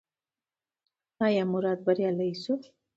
[1.25, 2.55] ایا مراد بریالی شو؟